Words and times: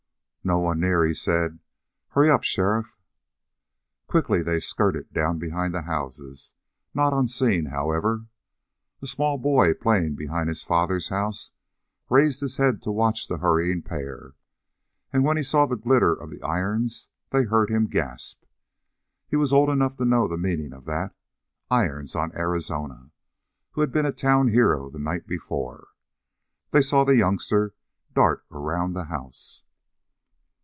"No 0.43 0.57
one 0.57 0.79
near!" 0.79 1.05
he 1.05 1.13
said. 1.13 1.59
"Hurry 2.09 2.31
up, 2.31 2.41
sheriff." 2.43 2.97
Quickly 4.07 4.41
they 4.41 4.59
skirted 4.59 5.13
down 5.13 5.37
behind 5.37 5.71
the 5.71 5.83
houses 5.83 6.55
not 6.95 7.13
unseen, 7.13 7.67
however. 7.67 8.25
A 9.03 9.07
small 9.07 9.37
boy 9.37 9.75
playing 9.75 10.15
behind 10.15 10.49
his 10.49 10.63
father's 10.63 11.09
house 11.09 11.51
raised 12.09 12.41
his 12.41 12.57
head 12.57 12.81
to 12.81 12.91
watch 12.91 13.27
the 13.27 13.37
hurrying 13.37 13.83
pair, 13.83 14.33
and 15.13 15.23
when 15.23 15.37
he 15.37 15.43
saw 15.43 15.67
the 15.67 15.77
glitter 15.77 16.11
of 16.11 16.31
the 16.31 16.41
irons, 16.41 17.09
they 17.29 17.43
heard 17.43 17.69
him 17.69 17.85
gasp. 17.85 18.41
He 19.27 19.35
was 19.35 19.53
old 19.53 19.69
enough 19.69 19.95
to 19.97 20.05
know 20.05 20.27
the 20.27 20.39
meaning 20.39 20.73
of 20.73 20.85
that. 20.85 21.13
Irons 21.69 22.15
on 22.15 22.35
Arizona, 22.35 23.11
who 23.73 23.81
had 23.81 23.91
been 23.91 24.07
a 24.07 24.11
town 24.11 24.47
hero 24.47 24.89
the 24.89 24.97
night 24.97 25.27
before! 25.27 25.89
They 26.71 26.81
saw 26.81 27.03
the 27.03 27.15
youngster 27.15 27.75
dart 28.15 28.43
around 28.49 28.93
the 28.93 29.03
house. 29.03 29.65